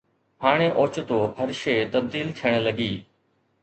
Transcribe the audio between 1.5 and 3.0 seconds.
شيء تبديل ٿيڻ لڳي.